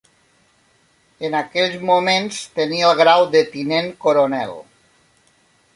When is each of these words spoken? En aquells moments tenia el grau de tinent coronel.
En 1.29 1.37
aquells 1.41 1.77
moments 1.91 2.41
tenia 2.61 2.89
el 2.89 2.97
grau 3.03 3.27
de 3.37 3.45
tinent 3.57 3.95
coronel. 4.07 4.57